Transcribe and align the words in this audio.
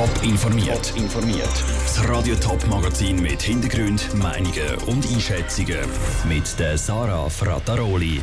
Top 0.00 0.22
informiert. 0.22 0.94
informiert. 0.96 1.64
Das 1.84 2.08
Radio 2.08 2.34
Top 2.36 2.66
Magazin 2.68 3.20
mit 3.20 3.42
Hintergrund, 3.42 4.08
Meinungen 4.14 4.76
und 4.86 5.06
Einschätzungen 5.06 5.76
mit 6.26 6.58
der 6.58 6.78
Sarah 6.78 7.28
Frataroli. 7.28 8.22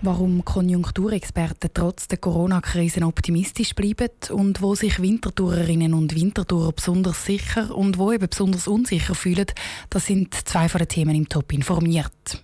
Warum 0.00 0.42
Konjunkturexperten 0.42 1.72
trotz 1.74 2.08
der 2.08 2.16
Corona-Krise 2.16 3.02
optimistisch 3.02 3.74
bleiben 3.74 4.08
und 4.30 4.62
wo 4.62 4.74
sich 4.74 5.02
Wintertourerinnen 5.02 5.92
und 5.92 6.14
Wintertourer 6.14 6.72
besonders 6.72 7.22
sicher 7.22 7.76
und 7.76 7.98
wo 7.98 8.12
eben 8.12 8.30
besonders 8.30 8.66
unsicher 8.66 9.14
fühlen, 9.14 9.52
das 9.90 10.06
sind 10.06 10.34
zwei 10.48 10.70
von 10.70 10.78
den 10.78 10.88
Themen 10.88 11.14
im 11.14 11.28
Top 11.28 11.52
informiert. 11.52 12.42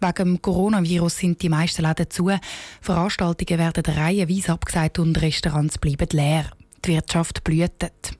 Wegen 0.00 0.14
dem 0.16 0.40
Coronavirus 0.40 1.18
sind 1.18 1.42
die 1.42 1.50
meisten 1.50 1.82
Läden 1.82 2.08
zu. 2.08 2.30
Veranstaltungen 2.80 3.58
werden 3.58 3.84
reihenweise 3.84 4.52
abgesagt 4.52 4.98
und 4.98 5.20
Restaurants 5.20 5.76
bleiben 5.76 6.08
leer. 6.12 6.50
Die 6.84 6.92
Wirtschaft 6.92 7.44
blühtet. 7.44 8.12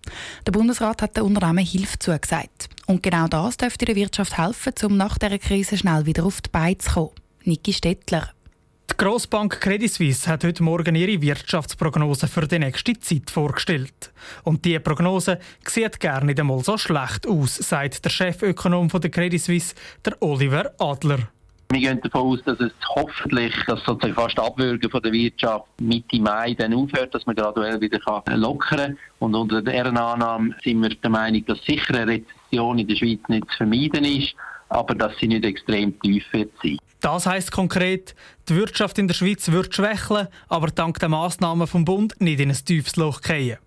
Der 0.46 0.52
Bundesrat 0.52 1.02
hat 1.02 1.16
den 1.16 1.24
Unternehmen 1.24 1.64
Hilfe 1.64 1.98
zugesagt. 1.98 2.68
Und 2.86 3.02
genau 3.02 3.26
das 3.28 3.56
dürfte 3.56 3.84
der 3.84 3.96
Wirtschaft 3.96 4.36
helfen, 4.36 4.74
um 4.84 4.96
nach 4.96 5.18
dieser 5.18 5.38
Krise 5.38 5.76
schnell 5.76 6.06
wieder 6.06 6.24
auf 6.24 6.40
die 6.40 6.50
Beine 6.50 6.78
zu 6.78 6.90
kommen. 6.90 7.10
Niki 7.44 7.72
Stettler. 7.72 8.30
Die 8.90 8.96
Grossbank 8.96 9.60
Credit 9.60 9.90
Suisse 9.90 10.28
hat 10.28 10.44
heute 10.44 10.62
Morgen 10.62 10.94
ihre 10.94 11.22
Wirtschaftsprognose 11.22 12.26
für 12.26 12.46
die 12.46 12.58
nächste 12.58 12.98
Zeit 12.98 13.30
vorgestellt. 13.30 14.12
Und 14.42 14.64
diese 14.64 14.80
Prognose 14.80 15.38
sieht 15.66 16.00
gar 16.00 16.22
nicht 16.24 16.40
einmal 16.40 16.62
so 16.62 16.76
schlecht 16.76 17.26
aus, 17.26 17.54
sagt 17.54 18.04
der 18.04 18.10
Chefökonom 18.10 18.88
der 18.88 19.10
Credit 19.10 19.40
Suisse, 19.40 19.74
der 20.04 20.20
Oliver 20.20 20.72
Adler. 20.78 21.28
Wir 21.72 21.80
gehen 21.80 22.00
davon 22.02 22.32
aus, 22.32 22.40
dass 22.44 22.58
es 22.58 22.72
hoffentlich 22.96 23.54
das 23.68 23.78
sozusagen 23.84 24.14
fast 24.14 24.38
Abwürgen 24.40 24.90
von 24.90 25.00
der 25.02 25.12
Wirtschaft 25.12 25.66
Mitte 25.80 26.20
Mai 26.20 26.52
dann 26.54 26.74
aufhört, 26.74 27.14
dass 27.14 27.24
man 27.26 27.36
graduell 27.36 27.80
wieder 27.80 28.00
lockern 28.34 28.78
kann. 28.78 28.98
Und 29.20 29.36
unter 29.36 29.62
deren 29.62 29.96
Annahme 29.96 30.52
sind 30.64 30.82
wir 30.82 30.88
der 30.88 31.10
Meinung, 31.10 31.44
dass 31.46 31.62
sicher 31.64 31.94
eine 31.94 32.08
Rezession 32.08 32.80
in 32.80 32.88
der 32.88 32.96
Schweiz 32.96 33.20
nicht 33.28 33.48
zu 33.52 33.58
vermeiden 33.58 34.04
ist, 34.04 34.34
aber 34.68 34.96
dass 34.96 35.16
sie 35.20 35.28
nicht 35.28 35.44
extrem 35.44 35.98
tief 36.00 36.24
wird 36.32 36.50
sein. 36.60 36.78
Das 37.00 37.26
heisst 37.26 37.52
konkret, 37.52 38.16
die 38.48 38.56
Wirtschaft 38.56 38.98
in 38.98 39.06
der 39.06 39.14
Schweiz 39.14 39.48
wird 39.52 39.72
schwächeln, 39.72 40.26
aber 40.48 40.66
dank 40.68 40.98
der 40.98 41.08
Massnahmen 41.08 41.68
vom 41.68 41.84
Bund 41.84 42.20
nicht 42.20 42.40
in 42.40 42.50
ein 42.50 42.64
tiefes 42.64 42.96
Loch 42.96 43.20
fallen. 43.22 43.58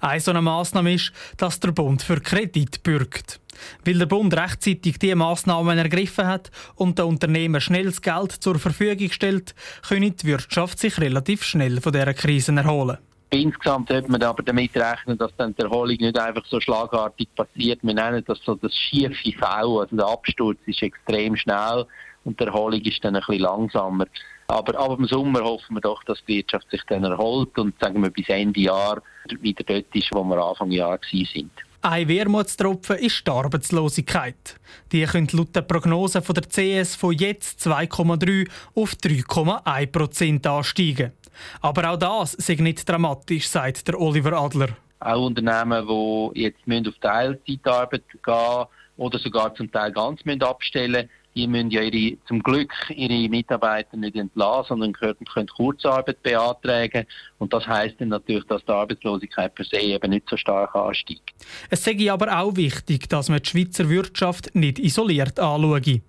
Eine 0.00 0.20
so 0.20 0.30
eine 0.30 0.42
Massnahme 0.42 0.94
ist, 0.94 1.12
dass 1.36 1.60
der 1.60 1.72
Bund 1.72 2.02
für 2.02 2.20
Kredit 2.20 2.82
bürgt. 2.82 3.40
Weil 3.84 3.98
der 3.98 4.06
Bund 4.06 4.34
rechtzeitig 4.34 4.98
diese 4.98 5.16
Massnahmen 5.16 5.76
ergriffen 5.78 6.26
hat 6.26 6.50
und 6.76 6.98
den 6.98 7.06
Unternehmen 7.06 7.60
schnelles 7.60 8.00
Geld 8.00 8.32
zur 8.32 8.58
Verfügung 8.58 9.10
stellt, 9.10 9.54
können 9.86 10.16
die 10.16 10.26
Wirtschaft 10.26 10.78
sich 10.78 10.98
relativ 10.98 11.44
schnell 11.44 11.80
von 11.80 11.92
dieser 11.92 12.14
Krise 12.14 12.54
erholen. 12.54 12.98
Insgesamt 13.32 13.88
sollte 13.88 14.10
man 14.10 14.22
aber 14.24 14.42
damit 14.42 14.76
rechnen, 14.76 15.16
dass 15.16 15.30
dann 15.36 15.54
die 15.54 15.62
Erholung 15.62 15.96
nicht 15.96 16.18
einfach 16.18 16.44
so 16.46 16.60
schlagartig 16.60 17.28
passiert. 17.36 17.78
Wir 17.82 17.94
nennen 17.94 18.24
das 18.26 18.40
so 18.44 18.56
das 18.56 18.74
schiefe 18.74 19.32
V, 19.38 19.80
also 19.80 19.94
der 19.94 20.06
Absturz 20.06 20.58
ist 20.66 20.82
extrem 20.82 21.36
schnell 21.36 21.86
und 22.24 22.40
die 22.40 22.44
Erholung 22.44 22.80
ist 22.80 23.04
dann 23.04 23.14
ein 23.14 23.22
bisschen 23.24 23.42
langsamer. 23.42 24.06
Aber 24.50 24.76
ab 24.80 24.96
dem 24.96 25.06
Sommer 25.06 25.42
hoffen 25.42 25.76
wir 25.76 25.80
doch, 25.80 26.02
dass 26.02 26.18
die 26.26 26.38
Wirtschaft 26.38 26.68
sich 26.72 26.82
dann 26.88 27.04
erholt 27.04 27.56
und 27.56 27.78
sagen 27.78 28.02
wir 28.02 28.10
bis 28.10 28.28
Ende 28.28 28.60
Jahr 28.60 29.00
wieder 29.40 29.62
dort 29.62 29.94
ist, 29.94 30.08
wo 30.12 30.24
wir 30.24 30.38
Anfang 30.38 30.72
Jahr 30.72 30.98
sind. 31.08 31.52
Ein 31.82 32.08
Wermutstropfen 32.08 32.96
ist 32.96 33.24
die 33.24 33.30
Arbeitslosigkeit. 33.30 34.58
Die 34.90 35.04
könnte 35.04 35.36
laut 35.36 35.54
der 35.54 35.62
Prognose 35.62 36.20
von 36.20 36.34
der 36.34 36.42
CS 36.42 36.96
von 36.96 37.12
jetzt 37.14 37.60
2,3 37.64 38.50
auf 38.74 38.94
3,1 38.94 39.86
Prozent 39.86 40.46
ansteigen. 40.48 41.12
Aber 41.60 41.88
auch 41.88 41.96
das 41.96 42.34
ist 42.34 42.60
nicht 42.60 42.88
dramatisch, 42.88 43.48
sagt 43.48 43.86
der 43.86 44.00
Oliver 44.00 44.32
Adler. 44.32 44.70
Auch 44.98 45.26
Unternehmen, 45.26 45.86
die 45.86 46.40
jetzt 46.42 46.88
auf 46.88 46.98
Teilzeitarbeit 47.00 48.02
gehen 48.10 48.64
oder 48.96 49.18
sogar 49.20 49.54
zum 49.54 49.70
Teil 49.70 49.92
ganz 49.92 50.20
abstellen 50.42 50.92
müssen, 51.06 51.19
die 51.34 51.46
müssen 51.46 51.70
ja 51.70 51.82
ihre, 51.82 52.16
zum 52.26 52.42
Glück 52.42 52.72
ihre 52.90 53.28
Mitarbeiter 53.28 53.96
nicht 53.96 54.16
entlassen, 54.16 54.68
sondern 54.68 54.92
können, 54.92 55.24
können 55.32 55.48
Kurzarbeit 55.48 56.22
beantragen. 56.22 57.06
Und 57.38 57.52
das 57.52 57.66
heißt 57.66 57.96
dann 58.00 58.08
natürlich, 58.08 58.44
dass 58.46 58.64
die 58.64 58.72
Arbeitslosigkeit 58.72 59.54
per 59.54 59.64
se 59.64 59.78
eben 59.78 60.10
nicht 60.10 60.28
so 60.28 60.36
stark 60.36 60.74
ansteigt. 60.74 61.30
Es 61.68 61.84
sei 61.84 62.10
aber 62.10 62.38
auch 62.38 62.56
wichtig, 62.56 63.08
dass 63.08 63.28
man 63.28 63.40
die 63.40 63.48
Schweizer 63.48 63.88
Wirtschaft 63.88 64.54
nicht 64.54 64.78
isoliert 64.78 65.38
anschaue. 65.38 66.00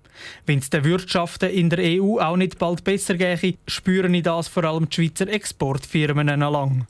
Wenn 0.45 0.59
es 0.59 0.69
den 0.69 0.83
Wirtschaften 0.83 1.49
in 1.49 1.69
der 1.69 1.79
EU 2.01 2.19
auch 2.19 2.37
nicht 2.37 2.59
bald 2.59 2.83
besser 2.83 3.15
gehe, 3.15 3.55
spüren 3.67 4.21
das 4.23 4.47
vor 4.47 4.63
allem 4.63 4.89
die 4.89 4.95
Schweizer 4.95 5.27
Exportfirmen 5.27 6.27
lang. 6.27 6.87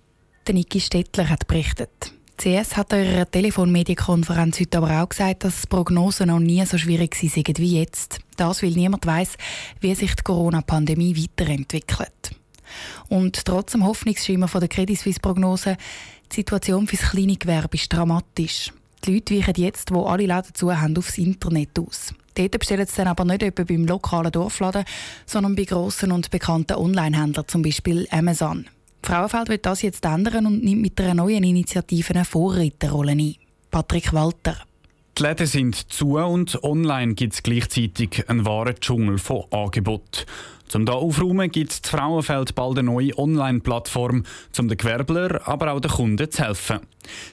Der 0.47 0.55
Niki 0.55 0.79
Stettler 0.79 1.29
hat 1.29 1.47
berichtet. 1.47 2.13
CS 2.41 2.75
hat 2.75 2.91
in 2.93 3.05
ihrer 3.05 3.29
Telefonmedienkonferenz 3.29 4.59
heute 4.59 4.79
aber 4.79 5.03
auch 5.03 5.09
gesagt, 5.09 5.43
dass 5.43 5.67
Prognosen 5.67 6.29
noch 6.29 6.39
nie 6.39 6.65
so 6.65 6.75
schwierig 6.75 7.13
sind 7.13 7.59
wie 7.59 7.79
jetzt. 7.79 8.19
Das, 8.35 8.63
weil 8.63 8.71
niemand 8.71 9.05
weiß, 9.05 9.37
wie 9.79 9.93
sich 9.93 10.15
die 10.15 10.23
Corona-Pandemie 10.23 11.15
weiterentwickelt. 11.15 12.31
Und 13.09 13.45
trotz 13.45 13.73
dem 13.73 13.85
Hoffnungsschimmer 13.85 14.47
von 14.47 14.59
der 14.59 14.69
Credit 14.69 14.97
Suisse-Prognose, 14.97 15.77
die 16.31 16.35
Situation 16.37 16.87
für 16.87 16.95
das 16.95 17.11
kleine 17.11 17.35
Gewerbe 17.35 17.77
ist 17.77 17.93
dramatisch. 17.93 18.73
Die 19.05 19.13
Leute 19.13 19.37
weichen 19.37 19.63
jetzt, 19.63 19.93
wo 19.93 20.05
alle 20.05 20.25
Läden 20.25 20.55
zu 20.55 20.75
haben, 20.75 20.97
aufs 20.97 21.19
Internet 21.19 21.77
aus. 21.77 22.11
Dort 22.33 22.57
bestellen 22.57 22.87
sie 22.87 22.95
dann 22.95 23.07
aber 23.07 23.25
nicht 23.25 23.43
etwa 23.43 23.63
beim 23.65 23.85
lokalen 23.85 24.31
Dorfladen, 24.31 24.85
sondern 25.27 25.55
bei 25.55 25.65
grossen 25.65 26.11
und 26.11 26.31
bekannten 26.31 26.73
Online-Händlern, 26.73 27.47
zum 27.47 27.61
Beispiel 27.61 28.07
Amazon. 28.09 28.65
Frauenfeld 29.03 29.49
wird 29.49 29.65
das 29.65 29.81
jetzt 29.81 30.05
ändern 30.05 30.45
und 30.45 30.63
nimmt 30.63 30.81
mit 30.81 30.99
einer 31.01 31.13
neuen 31.13 31.43
Initiative 31.43 32.13
eine 32.13 32.25
Vorreiterrolle 32.25 33.11
ein. 33.11 33.35
Patrick 33.69 34.13
Walter. 34.13 34.57
Die 35.17 35.23
Läden 35.23 35.47
sind 35.47 35.75
zu 35.91 36.17
und 36.17 36.63
online 36.63 37.15
gibt 37.15 37.33
es 37.33 37.43
gleichzeitig 37.43 38.29
einen 38.29 38.45
wahren 38.45 38.75
Dschungel 38.79 39.17
von 39.17 39.45
Angeboten. 39.51 40.25
Zum 40.67 40.85
da 40.85 40.93
aufräumen 40.93 41.51
gibt 41.51 41.85
die 41.85 41.89
Frauenfeld 41.89 42.55
bald 42.55 42.79
eine 42.79 42.89
neue 42.89 43.17
Online-Plattform, 43.17 44.23
um 44.57 44.67
den 44.69 44.77
Gewerbler, 44.77 45.45
aber 45.45 45.73
auch 45.73 45.81
den 45.81 45.91
Kunden 45.91 46.31
zu 46.31 46.45
helfen. 46.45 46.79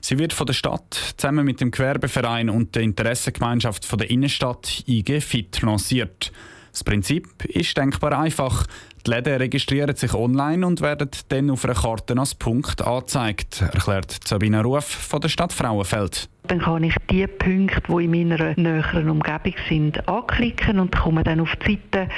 Sie 0.00 0.18
wird 0.18 0.32
von 0.32 0.46
der 0.46 0.54
Stadt 0.54 1.14
zusammen 1.16 1.44
mit 1.44 1.60
dem 1.60 1.70
Gewerbeverein 1.70 2.50
und 2.50 2.74
der 2.74 2.82
Interessengemeinschaft 2.82 3.84
von 3.84 4.00
der 4.00 4.10
Innenstadt 4.10 4.82
IG 4.88 5.20
Fit 5.20 5.62
lanciert. 5.62 6.32
Das 6.78 6.84
Prinzip 6.84 7.44
ist 7.44 7.76
denkbar 7.76 8.16
einfach. 8.16 8.64
Die 9.04 9.10
Läden 9.10 9.38
registrieren 9.38 9.96
sich 9.96 10.14
online 10.14 10.64
und 10.64 10.80
werden 10.80 11.10
dann 11.28 11.50
auf 11.50 11.64
einer 11.64 11.74
Karte 11.74 12.16
als 12.16 12.36
Punkt 12.36 12.80
angezeigt, 12.82 13.62
erklärt 13.62 14.20
Sabina 14.24 14.60
Ruf 14.60 14.84
von 14.84 15.20
der 15.20 15.28
Stadt 15.28 15.52
Frauenfeld. 15.52 16.28
Dann 16.46 16.60
kann 16.60 16.84
ich 16.84 16.94
die 17.10 17.26
Punkte, 17.26 17.82
die 17.88 18.04
in 18.04 18.10
meiner 18.12 18.54
näheren 18.54 19.10
Umgebung 19.10 19.54
sind, 19.68 20.08
anklicken 20.08 20.78
und 20.78 20.96
komme 20.96 21.24
dann 21.24 21.40
auf 21.40 21.56
die 21.56 21.80
Seite 21.92 22.08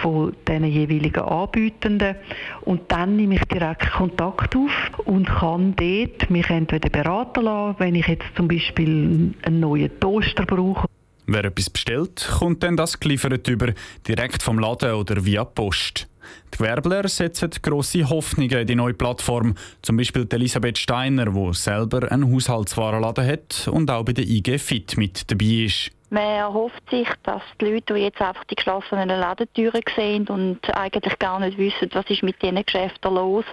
von 0.00 0.34
den 0.48 0.64
jeweiligen 0.64 1.22
Anbietenden 1.22 2.16
und 2.62 2.90
dann 2.90 3.16
nehme 3.16 3.34
ich 3.34 3.44
direkt 3.44 3.92
Kontakt 3.92 4.56
auf 4.56 5.04
und 5.04 5.28
kann 5.28 5.76
dort 5.76 6.30
mich 6.30 6.48
entweder 6.48 6.88
beraten 6.88 7.44
lassen, 7.44 7.76
wenn 7.78 7.94
ich 7.94 8.06
jetzt 8.06 8.24
zum 8.36 8.48
Beispiel 8.48 9.34
einen 9.42 9.60
neuen 9.60 10.00
Toaster 10.00 10.46
brauche 10.46 10.87
Wer 11.30 11.44
etwas 11.44 11.68
bestellt, 11.68 12.26
kommt 12.38 12.62
dann 12.62 12.78
das 12.78 13.00
geliefert 13.00 13.46
über, 13.48 13.74
direkt 14.06 14.42
vom 14.42 14.58
Laden 14.58 14.94
oder 14.94 15.26
via 15.26 15.44
Post. 15.44 16.08
Die 16.54 16.56
Gewerbler 16.56 17.06
setzen 17.06 17.50
grosse 17.60 18.08
Hoffnungen 18.08 18.60
in 18.60 18.66
die 18.66 18.74
neue 18.74 18.94
Plattform. 18.94 19.54
Zum 19.82 19.98
Beispiel 19.98 20.26
Elisabeth 20.30 20.78
Steiner, 20.78 21.26
die 21.26 21.52
selber 21.52 22.10
einen 22.10 22.32
Haushaltswarenladen 22.32 23.26
hat 23.26 23.68
und 23.70 23.90
auch 23.90 24.06
bei 24.06 24.14
der 24.14 24.26
IG 24.26 24.56
Fit 24.56 24.96
mit 24.96 25.30
dabei 25.30 25.66
ist. 25.66 25.90
Man 26.10 26.22
erhofft 26.22 26.88
sich, 26.90 27.08
dass 27.22 27.42
die 27.60 27.66
Leute, 27.66 27.94
die 27.94 28.00
jetzt 28.00 28.20
einfach 28.20 28.44
die 28.44 28.54
geschlossenen 28.54 29.08
Ladentüren 29.08 29.82
sehen 29.94 30.26
und 30.28 30.58
eigentlich 30.74 31.18
gar 31.18 31.38
nicht 31.38 31.58
wissen, 31.58 31.90
was 31.92 32.08
ist 32.08 32.22
mit 32.22 32.40
diesen 32.40 32.64
Geschäften 32.64 33.14
los, 33.14 33.44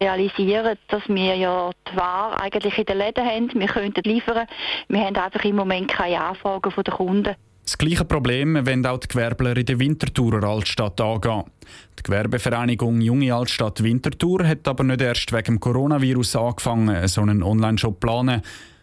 realisieren, 0.00 0.78
dass 0.88 1.02
wir 1.08 1.34
ja 1.34 1.70
die 1.90 1.96
Ware 1.96 2.40
eigentlich 2.40 2.78
in 2.78 2.86
den 2.86 2.98
Läden 2.98 3.24
haben, 3.24 3.50
wir 3.52 3.66
könnten 3.66 4.02
liefern, 4.04 4.46
wir 4.88 5.00
haben 5.00 5.16
einfach 5.16 5.44
im 5.44 5.56
Moment 5.56 5.88
keine 5.88 6.20
Anfragen 6.20 6.70
von 6.70 6.84
den 6.84 6.94
Kunden. 6.94 7.34
Das 7.64 7.76
gleiche 7.76 8.06
Problem 8.06 8.54
wollen 8.66 8.86
auch 8.86 8.98
die 8.98 9.08
Gewerbler 9.08 9.54
in 9.54 9.66
der 9.66 9.78
Winterthurer 9.78 10.42
Altstadt 10.42 10.98
angehen. 11.02 11.44
Die 11.98 12.02
Gewerbevereinigung 12.02 13.02
Junge 13.02 13.34
Altstadt 13.34 13.82
Winterthur 13.82 14.46
hat 14.46 14.66
aber 14.66 14.84
nicht 14.84 15.02
erst 15.02 15.32
wegen 15.32 15.44
dem 15.44 15.60
Coronavirus 15.60 16.36
angefangen, 16.36 17.06
so 17.08 17.20
einen 17.20 17.42
Online-Shop 17.42 17.96
zu 17.96 18.00
planen. 18.00 18.40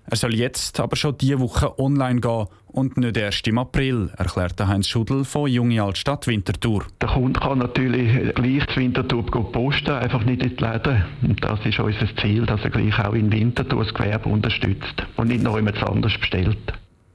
Er 0.07 0.17
soll 0.17 0.35
jetzt 0.35 0.79
aber 0.79 0.95
schon 0.95 1.17
diese 1.17 1.39
Woche 1.39 1.79
online 1.79 2.21
gehen 2.21 2.45
und 2.67 2.97
nicht 2.97 3.17
erst 3.17 3.47
im 3.47 3.57
April, 3.57 4.11
erklärte 4.17 4.67
Heinz 4.67 4.87
Schudel 4.87 5.25
von 5.25 5.49
Junge 5.49 5.81
Altstadt 5.81 6.27
Winterthur. 6.27 6.85
Der 7.01 7.09
Kunde 7.09 7.39
kann 7.39 7.57
natürlich 7.57 8.35
gleich 8.35 8.67
zu 8.67 8.81
Winterthur 8.81 9.25
posten, 9.51 9.91
einfach 9.91 10.23
nicht 10.23 10.43
in 10.43 10.55
die 10.55 10.63
Läden. 10.63 11.05
Und 11.23 11.43
das 11.43 11.59
ist 11.65 11.79
unser 11.79 12.15
Ziel, 12.17 12.45
dass 12.45 12.61
er 12.63 12.69
gleich 12.69 12.99
auch 12.99 13.13
in 13.13 13.31
Winterthur 13.31 13.83
das 13.83 13.93
Gewerbe 13.93 14.29
unterstützt 14.29 15.03
und 15.17 15.29
nicht 15.29 15.43
noch 15.43 15.55
jemand 15.55 15.81
anders 15.81 16.13
bestellt. 16.19 16.73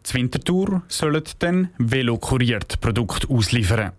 Die 0.09 0.15
Winterthur 0.15 0.83
sollen 0.89 1.23
dann 1.39 1.69
velokuriert 1.79 2.81
Produkte 2.81 3.29
ausliefern. 3.29 3.93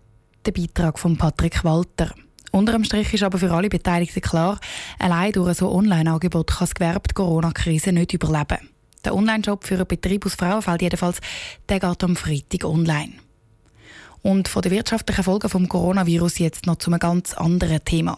Der 0.45 0.51
Beitrag 0.51 0.99
von 0.99 1.15
Patrick 1.17 1.63
Walter. 1.63 2.13
Unter 2.51 2.73
dem 2.73 2.83
Strich 2.83 3.13
ist 3.13 3.23
aber 3.23 3.38
für 3.38 3.51
alle 3.51 3.69
Beteiligten 3.69 4.19
klar, 4.19 4.59
allein 4.99 5.31
durch 5.31 5.57
so 5.57 5.71
Online-Angebot 5.71 6.47
kann 6.47 6.59
das 6.61 6.75
Gewerbe 6.75 7.07
die 7.09 7.13
Corona-Krise 7.13 7.93
nicht 7.93 8.13
überleben. 8.13 8.70
Der 9.03 9.15
Online-Shop 9.15 9.63
für 9.63 9.75
einen 9.75 9.88
Betrieb 9.88 10.25
aus 10.25 10.36
Frauenfeld 10.36 10.81
jedenfalls, 10.81 11.19
der 11.69 11.80
geht 11.80 12.03
am 12.03 12.15
Freitag 12.15 12.65
online. 12.65 13.13
Und 14.21 14.48
von 14.48 14.62
den 14.62 14.71
wirtschaftlichen 14.71 15.24
Folgen 15.24 15.50
vom 15.50 15.68
Coronavirus 15.68 16.39
jetzt 16.39 16.68
noch 16.68 16.75
zu 16.75 16.92
einem 16.92 17.00
ganz 17.00 17.33
anderen 17.33 17.83
Thema. 17.83 18.18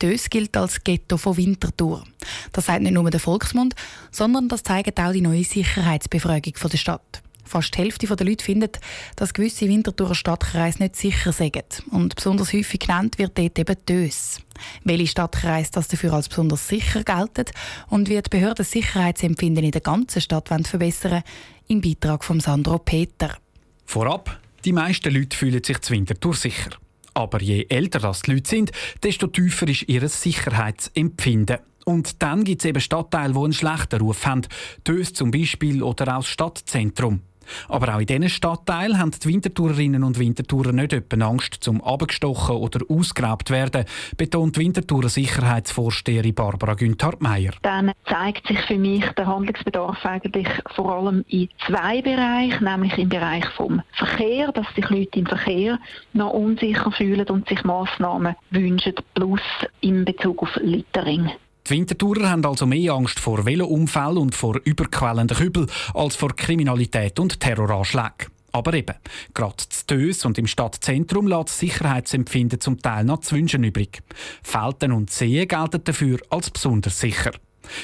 Dös 0.00 0.30
gilt 0.30 0.56
als 0.56 0.82
Ghetto 0.82 1.16
von 1.16 1.36
Winterthur. 1.36 2.04
Das 2.52 2.66
sagt 2.66 2.82
nicht 2.82 2.92
nur 2.92 3.10
der 3.10 3.20
Volksmund, 3.20 3.74
sondern 4.10 4.48
das 4.48 4.62
zeigt 4.62 4.98
auch 4.98 5.12
die 5.12 5.20
neue 5.20 5.44
Sicherheitsbefragung 5.44 6.54
der 6.70 6.76
Stadt. 6.78 7.23
Fast 7.44 7.74
die 7.74 7.78
Hälfte 7.78 8.06
der 8.06 8.26
Leute 8.26 8.44
findet, 8.44 8.80
dass 9.16 9.34
gewisse 9.34 9.68
Winterthurer 9.68 10.14
Stadtkreise 10.14 10.82
nicht 10.82 10.96
sicher 10.96 11.32
sind. 11.32 11.82
Und 11.90 12.14
besonders 12.16 12.52
häufig 12.52 12.80
genannt 12.80 13.18
wird 13.18 13.38
dort 13.38 13.58
eben 13.58 13.76
Dös. 13.88 14.40
Welche 14.84 15.06
Stadtkreise 15.06 15.70
das 15.72 15.88
dafür 15.88 16.12
als 16.14 16.28
besonders 16.28 16.68
sicher 16.68 17.02
gelten 17.02 17.46
und 17.88 18.08
wie 18.08 18.20
die 18.20 18.30
Behörden 18.30 18.56
das 18.56 18.70
Sicherheitsempfinden 18.70 19.64
in 19.64 19.70
der 19.70 19.80
ganzen 19.80 20.20
Stadt 20.20 20.48
verbessern 20.48 21.22
im 21.68 21.80
Beitrag 21.80 22.24
von 22.24 22.40
Sandro 22.40 22.78
Peter. 22.78 23.36
Vorab, 23.84 24.40
die 24.64 24.72
meisten 24.72 25.12
Leute 25.12 25.36
fühlen 25.36 25.62
sich 25.62 25.80
zu 25.80 25.92
Winterthur 25.92 26.34
sicher. 26.34 26.70
Aber 27.14 27.40
je 27.40 27.66
älter 27.68 28.00
das 28.00 28.22
die 28.22 28.32
Leute 28.32 28.50
sind, 28.50 28.72
desto 29.02 29.28
tiefer 29.28 29.68
ist 29.68 29.88
ihr 29.88 30.08
Sicherheitsempfinden. 30.08 31.58
Und 31.84 32.22
dann 32.22 32.44
gibt 32.44 32.62
es 32.62 32.66
eben 32.66 32.80
Stadtteile, 32.80 33.34
die 33.34 33.38
einen 33.38 33.52
schlechten 33.52 34.00
Ruf 34.00 34.26
haben. 34.26 34.42
Dös 34.86 35.12
zum 35.12 35.30
Beispiel 35.30 35.82
oder 35.82 36.16
auch 36.16 36.22
das 36.22 36.28
Stadtzentrum. 36.28 37.20
Aber 37.68 37.94
auch 37.94 38.00
in 38.00 38.06
diesen 38.06 38.28
Stadtteilen 38.28 38.98
haben 38.98 39.10
die 39.10 39.28
Wintertourerinnen 39.28 40.04
und 40.04 40.18
Wintertourer 40.18 40.72
nicht 40.72 40.92
etwa 40.92 41.26
Angst, 41.26 41.58
zum 41.60 41.82
abgestochen 41.82 42.56
oder 42.56 42.80
ausgeraubt 42.88 43.50
werden, 43.50 43.84
betont 44.16 44.58
Wintertourer 44.58 45.08
Sicherheitsvorsteherin 45.08 46.34
Barbara 46.34 46.74
Günther-Meyer. 46.74 47.52
Dann 47.62 47.92
zeigt 48.08 48.46
sich 48.46 48.60
für 48.62 48.78
mich 48.78 49.04
der 49.16 49.26
Handlungsbedarf 49.26 50.04
eigentlich 50.04 50.48
vor 50.74 50.94
allem 50.94 51.24
in 51.28 51.48
zwei 51.66 52.02
Bereichen, 52.02 52.64
nämlich 52.64 52.96
im 52.98 53.08
Bereich 53.08 53.46
vom 53.56 53.82
Verkehr, 53.92 54.52
dass 54.52 54.66
sich 54.74 54.88
Leute 54.90 55.18
im 55.18 55.26
Verkehr 55.26 55.78
noch 56.12 56.32
unsicher 56.32 56.90
fühlen 56.92 57.26
und 57.28 57.48
sich 57.48 57.64
Massnahmen 57.64 58.36
wünschen, 58.50 58.94
plus 59.14 59.40
in 59.80 60.04
Bezug 60.04 60.42
auf 60.42 60.56
Littering. 60.56 61.30
Die 61.66 61.72
Wintertourer 61.72 62.28
haben 62.28 62.44
also 62.44 62.66
mehr 62.66 62.92
Angst 62.92 63.18
vor 63.18 63.46
Velounfällen 63.46 64.18
und 64.18 64.34
vor 64.34 64.60
überquellenden 64.64 65.34
Kübel 65.34 65.66
als 65.94 66.14
vor 66.14 66.36
Kriminalität 66.36 67.18
und 67.18 67.40
Terroranschlägen. 67.40 68.28
Aber 68.52 68.74
eben, 68.74 68.94
gerade 69.32 69.56
zu 69.56 69.86
Dös 69.86 70.26
und 70.26 70.36
im 70.36 70.46
Stadtzentrum 70.46 71.26
lässt 71.26 71.48
das 71.48 71.58
Sicherheitsempfinden 71.60 72.60
zum 72.60 72.82
Teil 72.82 73.04
noch 73.04 73.20
zu 73.20 73.34
wünschen 73.36 73.64
übrig. 73.64 74.02
Felten 74.42 74.92
und 74.92 75.10
Seen 75.10 75.48
gelten 75.48 75.82
dafür 75.82 76.18
als 76.28 76.50
besonders 76.50 77.00
sicher. 77.00 77.32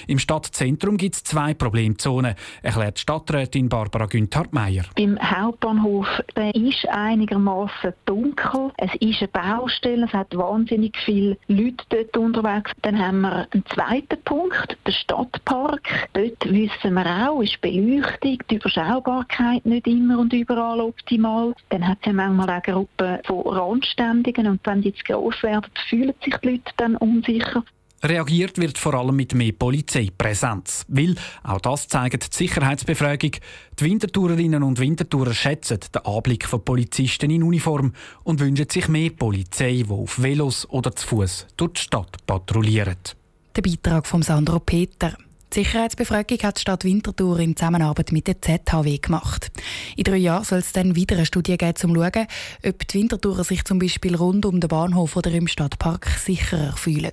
Im 0.06 0.18
Stadtzentrum 0.18 0.96
gibt 0.96 1.16
es 1.16 1.24
zwei 1.24 1.54
Problemzonen, 1.54 2.34
erklärt 2.62 2.98
Stadträtin 2.98 3.68
Barbara 3.68 4.06
Günther-Meyer. 4.06 4.84
Beim 4.96 5.18
Hauptbahnhof 5.20 6.08
der 6.36 6.54
ist 6.54 6.88
einigermaßen 6.88 7.92
dunkel. 8.06 8.72
Es 8.76 8.94
ist 9.00 9.20
eine 9.20 9.28
Baustelle, 9.28 10.06
es 10.06 10.12
hat 10.12 10.36
wahnsinnig 10.36 10.96
viele 11.04 11.36
Leute 11.48 11.84
dort 11.88 12.16
unterwegs. 12.16 12.72
Dann 12.82 12.98
haben 12.98 13.20
wir 13.22 13.46
einen 13.50 13.64
zweiten 13.66 14.22
Punkt, 14.24 14.76
den 14.86 14.92
Stadtpark. 14.92 16.08
Dort 16.12 16.44
wissen 16.50 16.94
wir 16.94 17.28
auch, 17.28 17.42
ist 17.42 17.60
Beleuchtung, 17.60 18.38
die 18.50 18.56
Überschaubarkeit 18.56 19.64
nicht 19.66 19.86
immer 19.86 20.18
und 20.18 20.32
überall 20.32 20.80
optimal. 20.80 21.54
Dann 21.70 21.86
hat 21.86 21.98
es 22.00 22.06
ja 22.06 22.12
manchmal 22.12 22.50
auch 22.50 22.62
Gruppen 22.62 23.18
von 23.24 23.46
Randständigen 23.46 24.46
und 24.46 24.60
wenn 24.64 24.82
die 24.82 24.94
zu 24.94 25.04
gross 25.04 25.42
werden, 25.42 25.70
fühlen 25.88 26.14
sich 26.24 26.36
die 26.38 26.48
Leute 26.48 26.72
dann 26.76 26.96
unsicher. 26.96 27.64
Reagiert 28.02 28.56
wird 28.56 28.78
vor 28.78 28.94
allem 28.94 29.16
mit 29.16 29.34
mehr 29.34 29.52
Polizeipräsenz. 29.52 30.86
Weil, 30.88 31.16
auch 31.42 31.60
das 31.60 31.86
zeigt 31.86 32.32
die 32.32 32.36
Sicherheitsbefragung, 32.36 33.32
die 33.78 33.84
Wintertourerinnen 33.84 34.62
und 34.62 34.78
Wintertourer 34.78 35.34
schätzen 35.34 35.80
den 35.94 36.06
Anblick 36.06 36.46
von 36.46 36.64
Polizisten 36.64 37.30
in 37.30 37.42
Uniform 37.42 37.92
und 38.24 38.40
wünschen 38.40 38.70
sich 38.70 38.88
mehr 38.88 39.10
Polizei, 39.10 39.84
die 39.86 39.90
auf 39.90 40.22
Velos 40.22 40.66
oder 40.70 40.96
zu 40.96 41.06
Fuß 41.08 41.46
durch 41.58 41.74
die 41.74 41.82
Stadt 41.82 42.16
patrouillieren. 42.26 42.96
Der 43.54 43.62
Beitrag 43.62 44.06
von 44.06 44.22
Sandro 44.22 44.60
Peter. 44.60 45.16
Die 45.52 45.64
Sicherheitsbefragung 45.64 46.38
hat 46.38 46.56
die 46.56 46.60
Stadt 46.60 46.84
Winterthur 46.84 47.40
in 47.40 47.56
Zusammenarbeit 47.56 48.12
mit 48.12 48.28
der 48.28 48.40
ZHW 48.40 48.98
gemacht. 48.98 49.50
In 49.96 50.04
drei 50.04 50.18
Jahren 50.18 50.44
soll 50.44 50.60
es 50.60 50.72
dann 50.72 50.94
wieder 50.94 51.16
eine 51.16 51.26
Studie 51.26 51.58
geben, 51.58 51.74
um 51.82 51.94
zu 51.96 52.02
schauen, 52.02 52.26
ob 52.64 52.88
die 52.88 52.98
Winterthurer 52.98 53.44
sich 53.44 53.64
zum 53.64 53.80
Beispiel 53.80 54.14
rund 54.14 54.46
um 54.46 54.60
den 54.60 54.68
Bahnhof 54.68 55.16
oder 55.16 55.32
im 55.32 55.48
Stadtpark 55.48 56.06
sicherer 56.06 56.76
fühlen. 56.76 57.12